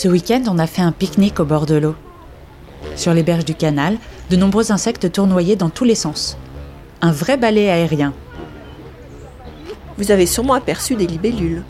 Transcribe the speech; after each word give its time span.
Ce 0.00 0.06
week-end, 0.06 0.44
on 0.46 0.60
a 0.60 0.68
fait 0.68 0.82
un 0.82 0.92
pique-nique 0.92 1.40
au 1.40 1.44
bord 1.44 1.66
de 1.66 1.74
l'eau. 1.74 1.96
Sur 2.94 3.14
les 3.14 3.24
berges 3.24 3.44
du 3.44 3.56
canal, 3.56 3.98
de 4.30 4.36
nombreux 4.36 4.70
insectes 4.70 5.10
tournoyaient 5.10 5.56
dans 5.56 5.70
tous 5.70 5.82
les 5.82 5.96
sens. 5.96 6.38
Un 7.00 7.10
vrai 7.10 7.36
balai 7.36 7.68
aérien. 7.68 8.14
Vous 9.96 10.12
avez 10.12 10.26
sûrement 10.26 10.54
aperçu 10.54 10.94
des 10.94 11.08
libellules. 11.08 11.64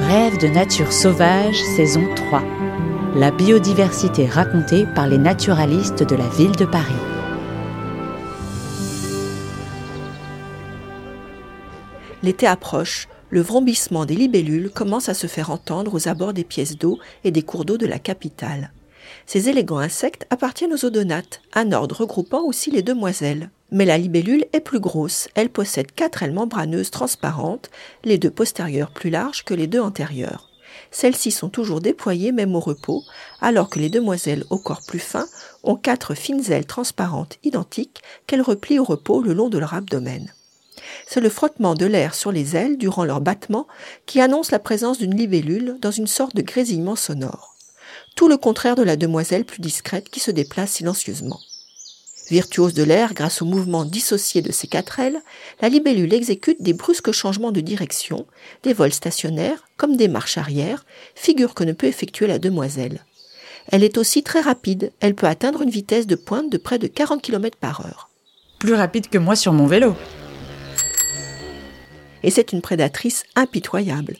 Rêve 0.00 0.36
de 0.42 0.48
nature 0.48 0.92
sauvage, 0.92 1.56
saison 1.74 2.06
3. 2.14 2.42
La 3.16 3.30
biodiversité 3.30 4.26
racontée 4.26 4.84
par 4.94 5.06
les 5.06 5.16
naturalistes 5.16 6.02
de 6.02 6.16
la 6.16 6.28
ville 6.28 6.54
de 6.56 6.66
Paris. 6.66 6.92
L'été 12.22 12.46
approche, 12.46 13.08
le 13.32 13.40
vrombissement 13.40 14.04
des 14.04 14.14
libellules 14.14 14.70
commence 14.70 15.08
à 15.08 15.14
se 15.14 15.26
faire 15.26 15.50
entendre 15.50 15.94
aux 15.94 16.06
abords 16.06 16.34
des 16.34 16.44
pièces 16.44 16.76
d'eau 16.76 16.98
et 17.24 17.30
des 17.30 17.42
cours 17.42 17.64
d'eau 17.64 17.78
de 17.78 17.86
la 17.86 17.98
capitale. 17.98 18.72
Ces 19.24 19.48
élégants 19.48 19.78
insectes 19.78 20.26
appartiennent 20.28 20.74
aux 20.74 20.84
odonates, 20.84 21.40
un 21.54 21.72
ordre 21.72 22.02
regroupant 22.02 22.42
aussi 22.42 22.70
les 22.70 22.82
demoiselles. 22.82 23.48
Mais 23.70 23.86
la 23.86 23.96
libellule 23.96 24.44
est 24.52 24.60
plus 24.60 24.80
grosse, 24.80 25.28
elle 25.34 25.48
possède 25.48 25.92
quatre 25.92 26.22
ailes 26.22 26.34
membraneuses 26.34 26.90
transparentes, 26.90 27.70
les 28.04 28.18
deux 28.18 28.30
postérieures 28.30 28.90
plus 28.90 29.08
larges 29.08 29.44
que 29.44 29.54
les 29.54 29.66
deux 29.66 29.80
antérieures. 29.80 30.50
Celles-ci 30.90 31.30
sont 31.30 31.48
toujours 31.48 31.80
déployées 31.80 32.32
même 32.32 32.54
au 32.54 32.60
repos, 32.60 33.02
alors 33.40 33.70
que 33.70 33.78
les 33.78 33.88
demoiselles 33.88 34.44
au 34.50 34.58
corps 34.58 34.82
plus 34.86 34.98
fin 34.98 35.24
ont 35.62 35.76
quatre 35.76 36.14
fines 36.14 36.52
ailes 36.52 36.66
transparentes 36.66 37.38
identiques 37.44 38.02
qu'elles 38.26 38.42
replient 38.42 38.78
au 38.78 38.84
repos 38.84 39.22
le 39.22 39.32
long 39.32 39.48
de 39.48 39.56
leur 39.56 39.72
abdomen. 39.72 40.30
C'est 41.06 41.20
le 41.20 41.28
frottement 41.28 41.74
de 41.74 41.86
l'air 41.86 42.14
sur 42.14 42.32
les 42.32 42.56
ailes 42.56 42.78
durant 42.78 43.04
leur 43.04 43.20
battement 43.20 43.66
qui 44.06 44.20
annonce 44.20 44.50
la 44.50 44.58
présence 44.58 44.98
d'une 44.98 45.16
libellule 45.16 45.76
dans 45.80 45.90
une 45.90 46.06
sorte 46.06 46.36
de 46.36 46.42
grésillement 46.42 46.96
sonore. 46.96 47.54
Tout 48.16 48.28
le 48.28 48.36
contraire 48.36 48.76
de 48.76 48.82
la 48.82 48.96
demoiselle 48.96 49.44
plus 49.44 49.60
discrète 49.60 50.08
qui 50.08 50.20
se 50.20 50.30
déplace 50.30 50.72
silencieusement. 50.72 51.40
Virtuose 52.30 52.72
de 52.72 52.82
l'air 52.82 53.14
grâce 53.14 53.42
au 53.42 53.44
mouvement 53.44 53.84
dissocié 53.84 54.42
de 54.42 54.52
ses 54.52 54.66
quatre 54.66 55.00
ailes, 55.00 55.20
la 55.60 55.68
libellule 55.68 56.14
exécute 56.14 56.62
des 56.62 56.72
brusques 56.72 57.12
changements 57.12 57.52
de 57.52 57.60
direction, 57.60 58.26
des 58.62 58.72
vols 58.72 58.92
stationnaires 58.92 59.64
comme 59.76 59.96
des 59.96 60.08
marches 60.08 60.38
arrière, 60.38 60.84
figure 61.14 61.54
que 61.54 61.64
ne 61.64 61.72
peut 61.72 61.88
effectuer 61.88 62.26
la 62.26 62.38
demoiselle. 62.38 63.04
Elle 63.70 63.84
est 63.84 63.98
aussi 63.98 64.22
très 64.22 64.40
rapide, 64.40 64.92
elle 65.00 65.14
peut 65.14 65.26
atteindre 65.26 65.62
une 65.62 65.70
vitesse 65.70 66.06
de 66.06 66.14
pointe 66.14 66.50
de 66.50 66.58
près 66.58 66.78
de 66.78 66.86
40 66.86 67.22
km 67.22 67.58
par 67.58 67.84
heure. 67.84 68.08
Plus 68.58 68.74
rapide 68.74 69.08
que 69.08 69.18
moi 69.18 69.36
sur 69.36 69.52
mon 69.52 69.66
vélo 69.66 69.94
et 72.22 72.30
c'est 72.30 72.52
une 72.52 72.62
prédatrice 72.62 73.24
impitoyable. 73.34 74.16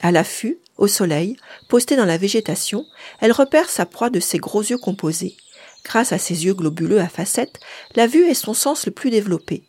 À 0.00 0.12
l'affût, 0.12 0.58
au 0.76 0.86
soleil, 0.86 1.36
postée 1.68 1.96
dans 1.96 2.04
la 2.04 2.18
végétation, 2.18 2.84
elle 3.20 3.32
repère 3.32 3.68
sa 3.68 3.84
proie 3.84 4.10
de 4.10 4.20
ses 4.20 4.38
gros 4.38 4.62
yeux 4.62 4.78
composés. 4.78 5.36
Grâce 5.84 6.12
à 6.12 6.18
ses 6.18 6.44
yeux 6.44 6.54
globuleux 6.54 7.00
à 7.00 7.08
facettes, 7.08 7.58
la 7.96 8.06
vue 8.06 8.26
est 8.26 8.34
son 8.34 8.54
sens 8.54 8.86
le 8.86 8.92
plus 8.92 9.10
développé. 9.10 9.64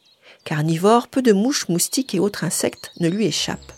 Carnivore, 0.45 1.07
peu 1.07 1.21
de 1.21 1.33
mouches, 1.33 1.67
moustiques 1.67 2.13
et 2.13 2.19
autres 2.19 2.43
insectes 2.43 2.91
ne 2.99 3.09
lui 3.09 3.25
échappent. 3.25 3.73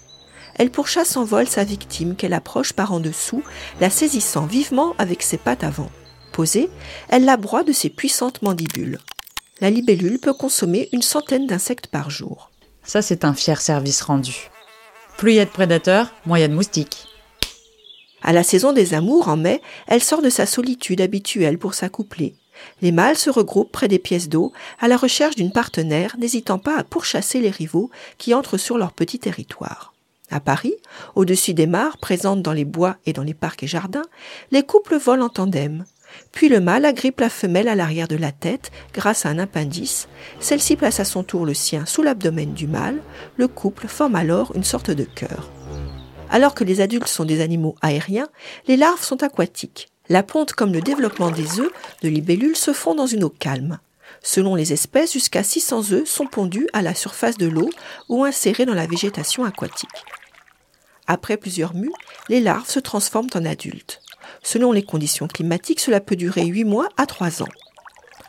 Elle 0.56 0.72
pourchasse 0.72 1.16
en 1.16 1.24
vol 1.24 1.48
sa 1.48 1.64
victime 1.64 2.16
qu'elle 2.16 2.34
approche 2.34 2.74
par 2.74 2.92
en 2.92 3.00
dessous, 3.00 3.44
la 3.80 3.90
saisissant 3.90 4.46
vivement 4.46 4.94
avec 4.98 5.24
ses 5.24 5.38
pattes 5.38 5.64
avant. 5.64 5.90
Posée, 6.34 6.70
elle 7.10 7.26
la 7.26 7.38
broie 7.38 7.64
de 7.64 7.72
ses 7.72 7.90
puissantes 7.90 8.42
mandibules. 8.42 9.00
La 9.60 9.70
libellule 9.70 10.20
peut 10.20 10.34
consommer 10.34 10.90
une 10.92 11.02
centaine 11.02 11.48
d'insectes 11.48 11.88
par 11.88 12.10
jour. 12.10 12.51
Ça, 12.84 13.02
c'est 13.02 13.26
un 13.26 13.34
fier 13.34 13.62
service 13.62 14.02
rendu. 14.02 14.50
Plus 15.18 15.34
il 15.34 15.36
y 15.36 15.40
a 15.40 15.46
de 15.46 15.52
prédateurs, 15.52 16.14
moins 16.26 16.40
il 16.40 16.42
y 16.42 16.46
a 16.46 16.48
de 16.48 16.54
moustiques. 16.54 17.08
À 18.24 18.34
la 18.34 18.44
saison 18.44 18.74
des 18.74 18.94
amours, 18.94 19.28
en 19.28 19.38
mai, 19.38 19.62
elle 19.88 20.04
sort 20.04 20.22
de 20.22 20.30
sa 20.30 20.46
solitude 20.46 21.02
habituelle 21.02 21.58
pour 21.58 21.74
s'accoupler. 21.74 22.36
Les 22.82 22.92
mâles 22.92 23.18
se 23.18 23.30
regroupent 23.30 23.72
près 23.72 23.88
des 23.88 24.00
pièces 24.00 24.30
d'eau 24.30 24.52
à 24.80 24.88
la 24.88 24.98
recherche 24.98 25.36
d'une 25.36 25.52
partenaire, 25.52 26.16
n'hésitant 26.20 26.60
pas 26.60 26.78
à 26.78 26.84
pourchasser 26.84 27.40
les 27.40 27.50
rivaux 27.50 27.90
qui 28.18 28.34
entrent 28.34 28.58
sur 28.58 28.78
leur 28.78 28.94
petit 28.94 29.20
territoire. 29.20 29.94
À 30.30 30.40
Paris, 30.40 30.76
au-dessus 31.16 31.54
des 31.54 31.68
mares 31.68 31.98
présentes 31.98 32.42
dans 32.42 32.54
les 32.54 32.66
bois 32.66 32.98
et 33.06 33.14
dans 33.14 33.24
les 33.24 33.34
parcs 33.34 33.64
et 33.64 33.68
jardins, 33.68 34.06
les 34.52 34.64
couples 34.64 34.98
volent 34.98 35.26
en 35.26 35.30
tandem. 35.30 35.86
Puis 36.32 36.50
le 36.50 36.60
mâle 36.60 36.86
agrippe 36.86 37.20
la 37.20 37.30
femelle 37.30 37.68
à 37.68 37.76
l'arrière 37.76 38.08
de 38.08 38.16
la 38.16 38.32
tête 38.32 38.72
grâce 38.94 39.26
à 39.26 39.30
un 39.30 39.40
appendice. 39.40 40.08
Celle-ci 40.40 40.76
place 40.76 41.00
à 41.00 41.06
son 41.06 41.24
tour 41.24 41.46
le 41.46 41.54
sien 41.54 41.86
sous 41.86 42.04
l'abdomen 42.04 42.54
du 42.54 42.68
mâle. 42.68 43.02
Le 43.38 43.48
couple 43.48 43.88
forme 43.88 44.16
alors 44.16 44.56
une 44.56 44.64
sorte 44.64 44.92
de 44.92 45.04
cœur. 45.04 45.52
Alors 46.30 46.56
que 46.56 46.64
les 46.64 46.80
adultes 46.80 47.08
sont 47.08 47.26
des 47.26 47.42
animaux 47.42 47.76
aériens, 47.82 48.30
les 48.68 48.78
larves 48.78 49.04
sont 49.04 49.22
aquatiques. 49.22 49.90
La 50.08 50.24
ponte 50.24 50.54
comme 50.54 50.74
le 50.74 50.82
développement 50.82 51.32
des 51.32 51.60
œufs 51.60 51.72
de 52.02 52.10
libellules 52.10 52.56
se 52.56 52.74
font 52.74 52.96
dans 52.96 53.06
une 53.08 53.24
eau 53.24 53.30
calme. 53.30 53.80
Selon 54.24 54.56
les 54.56 54.74
espèces, 54.74 55.14
jusqu'à 55.14 55.44
600 55.44 55.92
œufs 55.92 56.08
sont 56.08 56.28
pondus 56.28 56.68
à 56.74 56.82
la 56.82 56.94
surface 56.94 57.38
de 57.38 57.48
l'eau 57.48 57.70
ou 58.10 58.24
insérés 58.24 58.66
dans 58.66 58.74
la 58.74 58.88
végétation 58.88 59.44
aquatique. 59.44 59.90
Après 61.08 61.38
plusieurs 61.38 61.74
mues, 61.74 61.92
les 62.30 62.40
larves 62.40 62.70
se 62.70 62.80
transforment 62.80 63.30
en 63.36 63.46
adultes. 63.46 64.02
Selon 64.44 64.72
les 64.72 64.84
conditions 64.84 65.28
climatiques, 65.28 65.80
cela 65.80 66.00
peut 66.00 66.16
durer 66.16 66.46
8 66.46 66.64
mois 66.64 66.90
à 66.98 67.06
3 67.06 67.44
ans. 67.44 67.50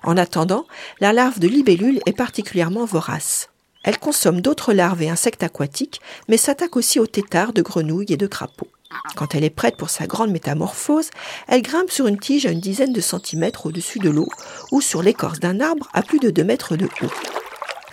En 0.04 0.16
attendant, 0.16 0.66
la 1.00 1.12
larve 1.12 1.38
de 1.38 1.48
libellule 1.48 2.00
est 2.06 2.16
particulièrement 2.16 2.84
vorace. 2.84 3.48
Elle 3.84 3.98
consomme 3.98 4.40
d'autres 4.40 4.72
larves 4.72 5.02
et 5.02 5.08
insectes 5.08 5.42
aquatiques, 5.42 6.00
mais 6.28 6.36
s'attaque 6.36 6.76
aussi 6.76 7.00
aux 7.00 7.06
têtards 7.06 7.52
de 7.52 7.62
grenouilles 7.62 8.12
et 8.12 8.16
de 8.16 8.26
crapauds. 8.26 8.68
Quand 9.16 9.34
elle 9.34 9.44
est 9.44 9.50
prête 9.50 9.76
pour 9.76 9.90
sa 9.90 10.06
grande 10.06 10.30
métamorphose, 10.30 11.10
elle 11.48 11.62
grimpe 11.62 11.90
sur 11.90 12.06
une 12.06 12.18
tige 12.18 12.46
à 12.46 12.50
une 12.50 12.60
dizaine 12.60 12.92
de 12.92 13.00
centimètres 13.00 13.66
au-dessus 13.66 13.98
de 13.98 14.10
l'eau 14.10 14.28
ou 14.70 14.80
sur 14.80 15.02
l'écorce 15.02 15.40
d'un 15.40 15.60
arbre 15.60 15.88
à 15.94 16.02
plus 16.02 16.18
de 16.18 16.30
2 16.30 16.44
mètres 16.44 16.76
de 16.76 16.86
haut. 17.02 17.12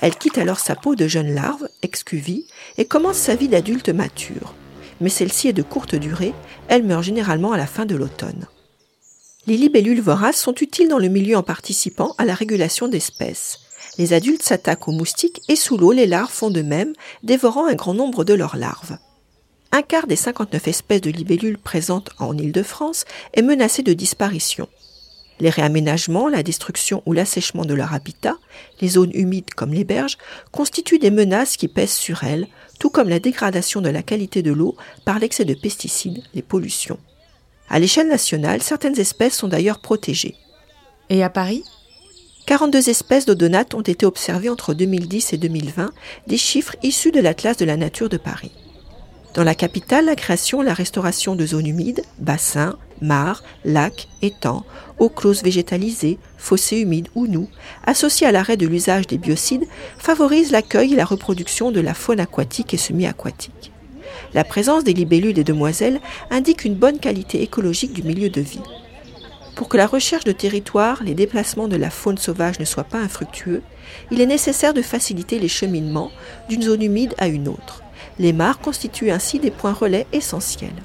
Elle 0.01 0.15
quitte 0.15 0.37
alors 0.37 0.59
sa 0.59 0.75
peau 0.75 0.95
de 0.95 1.07
jeune 1.07 1.33
larve, 1.33 1.67
excuvie, 1.81 2.45
et 2.77 2.85
commence 2.85 3.17
sa 3.17 3.35
vie 3.35 3.49
d'adulte 3.49 3.89
mature 3.89 4.53
mais 5.01 5.09
celle-ci 5.09 5.47
est 5.47 5.53
de 5.53 5.63
courte 5.63 5.95
durée, 5.95 6.33
elle 6.67 6.83
meurt 6.83 7.03
généralement 7.03 7.51
à 7.51 7.57
la 7.57 7.67
fin 7.67 7.85
de 7.85 7.95
l'automne. 7.95 8.47
Les 9.47 9.57
libellules 9.57 10.01
voraces 10.01 10.39
sont 10.39 10.55
utiles 10.55 10.89
dans 10.89 10.99
le 10.99 11.07
milieu 11.07 11.37
en 11.37 11.43
participant 11.43 12.13
à 12.17 12.25
la 12.25 12.35
régulation 12.35 12.87
d'espèces. 12.87 13.59
Les 13.97 14.13
adultes 14.13 14.43
s'attaquent 14.43 14.87
aux 14.87 14.93
moustiques 14.93 15.41
et 15.47 15.55
sous 15.55 15.77
l'eau, 15.77 15.91
les 15.91 16.07
larves 16.07 16.31
font 16.31 16.49
de 16.51 16.61
même, 16.61 16.93
dévorant 17.23 17.65
un 17.65 17.75
grand 17.75 17.93
nombre 17.93 18.23
de 18.23 18.33
leurs 18.33 18.57
larves. 18.57 18.97
Un 19.71 19.81
quart 19.81 20.07
des 20.07 20.15
59 20.15 20.67
espèces 20.67 21.01
de 21.01 21.11
libellules 21.11 21.57
présentes 21.57 22.11
en 22.17 22.37
Île-de-France 22.37 23.05
est 23.33 23.41
menacé 23.41 23.83
de 23.83 23.93
disparition. 23.93 24.67
Les 25.39 25.49
réaménagements, 25.49 26.27
la 26.27 26.43
destruction 26.43 27.01
ou 27.05 27.13
l'assèchement 27.13 27.63
de 27.63 27.73
leur 27.73 27.93
habitat, 27.93 28.37
les 28.81 28.89
zones 28.89 29.11
humides 29.13 29.53
comme 29.53 29.73
les 29.73 29.85
berges, 29.85 30.17
constituent 30.51 30.99
des 30.99 31.11
menaces 31.11 31.55
qui 31.55 31.67
pèsent 31.67 31.93
sur 31.93 32.23
elles, 32.23 32.47
tout 32.79 32.89
comme 32.89 33.09
la 33.09 33.19
dégradation 33.19 33.81
de 33.81 33.89
la 33.89 34.03
qualité 34.03 34.41
de 34.41 34.51
l'eau 34.51 34.75
par 35.05 35.19
l'excès 35.19 35.45
de 35.45 35.53
pesticides, 35.53 36.23
les 36.33 36.41
pollutions. 36.41 36.99
À 37.69 37.79
l'échelle 37.79 38.07
nationale, 38.07 38.61
certaines 38.61 38.99
espèces 38.99 39.35
sont 39.35 39.47
d'ailleurs 39.47 39.79
protégées. 39.79 40.35
Et 41.09 41.23
à 41.23 41.29
Paris? 41.29 41.63
42 42.47 42.89
espèces 42.89 43.25
d'odonates 43.25 43.75
ont 43.75 43.81
été 43.81 44.05
observées 44.05 44.49
entre 44.49 44.73
2010 44.73 45.33
et 45.33 45.37
2020, 45.37 45.91
des 46.27 46.37
chiffres 46.37 46.75
issus 46.81 47.11
de 47.11 47.19
l'Atlas 47.19 47.57
de 47.57 47.65
la 47.65 47.77
nature 47.77 48.09
de 48.09 48.17
Paris. 48.17 48.51
Dans 49.35 49.43
la 49.43 49.53
capitale, 49.53 50.05
la 50.05 50.15
création 50.15 50.63
et 50.63 50.65
la 50.65 50.73
restauration 50.73 51.35
de 51.35 51.45
zones 51.45 51.67
humides, 51.67 52.01
bassins, 52.17 52.77
mares, 52.99 53.43
lacs, 53.63 54.07
étangs, 54.23 54.65
eaux 54.97 55.09
closes 55.09 55.43
végétalisées, 55.43 56.17
fossés 56.37 56.79
humides 56.79 57.09
ou 57.13 57.27
nus, 57.27 57.47
associés 57.85 58.25
à 58.25 58.31
l'arrêt 58.31 58.57
de 58.57 58.65
l'usage 58.65 59.05
des 59.05 59.19
biocides, 59.19 59.67
favorisent 59.99 60.51
l'accueil 60.51 60.93
et 60.93 60.95
la 60.95 61.05
reproduction 61.05 61.71
de 61.71 61.79
la 61.79 61.93
faune 61.93 62.19
aquatique 62.19 62.73
et 62.73 62.77
semi-aquatique. 62.77 63.71
La 64.33 64.43
présence 64.43 64.83
des 64.83 64.93
libellules 64.93 65.37
et 65.37 65.43
demoiselles 65.43 66.01
indique 66.31 66.65
une 66.65 66.75
bonne 66.75 66.99
qualité 66.99 67.43
écologique 67.43 67.93
du 67.93 68.03
milieu 68.03 68.29
de 68.29 68.41
vie. 68.41 68.61
Pour 69.55 69.69
que 69.69 69.77
la 69.77 69.87
recherche 69.87 70.23
de 70.23 70.31
territoire, 70.31 71.03
les 71.03 71.13
déplacements 71.13 71.67
de 71.67 71.75
la 71.75 71.89
faune 71.91 72.17
sauvage 72.17 72.59
ne 72.59 72.65
soient 72.65 72.83
pas 72.83 72.99
infructueux, 72.99 73.61
il 74.09 74.21
est 74.21 74.25
nécessaire 74.25 74.73
de 74.73 74.81
faciliter 74.81 75.37
les 75.37 75.47
cheminements 75.47 76.11
d'une 76.47 76.63
zone 76.63 76.81
humide 76.81 77.13
à 77.19 77.27
une 77.27 77.47
autre. 77.47 77.83
Les 78.19 78.33
mares 78.33 78.59
constituent 78.59 79.11
ainsi 79.11 79.39
des 79.39 79.51
points 79.51 79.73
relais 79.73 80.05
essentiels. 80.11 80.83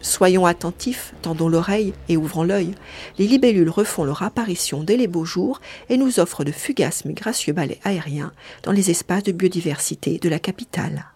Soyons 0.00 0.46
attentifs, 0.46 1.12
tendons 1.22 1.48
l'oreille 1.48 1.92
et 2.08 2.16
ouvrons 2.16 2.44
l'œil. 2.44 2.74
Les 3.18 3.26
libellules 3.26 3.70
refont 3.70 4.04
leur 4.04 4.22
apparition 4.22 4.84
dès 4.84 4.96
les 4.96 5.08
beaux 5.08 5.24
jours 5.24 5.60
et 5.88 5.96
nous 5.96 6.20
offrent 6.20 6.44
de 6.44 6.52
fugaces 6.52 7.04
mais 7.04 7.14
gracieux 7.14 7.52
balais 7.52 7.80
aériens 7.84 8.32
dans 8.62 8.72
les 8.72 8.90
espaces 8.90 9.24
de 9.24 9.32
biodiversité 9.32 10.18
de 10.18 10.28
la 10.28 10.38
capitale. 10.38 11.06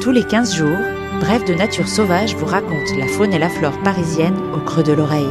Tous 0.00 0.10
les 0.10 0.24
15 0.24 0.54
jours, 0.54 0.78
Bref 1.20 1.44
de 1.44 1.54
Nature 1.54 1.88
Sauvage 1.88 2.34
vous 2.34 2.44
raconte 2.44 2.96
la 2.98 3.06
faune 3.06 3.32
et 3.32 3.38
la 3.38 3.48
flore 3.48 3.80
parisienne 3.82 4.36
au 4.54 4.60
creux 4.60 4.82
de 4.82 4.92
l'oreille. 4.92 5.24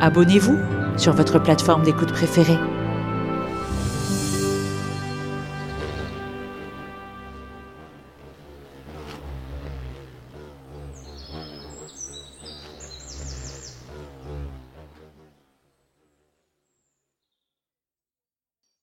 Abonnez-vous 0.00 0.58
sur 0.98 1.14
votre 1.14 1.38
plateforme 1.38 1.84
d'écoute 1.84 2.12
préférée. 2.12 2.58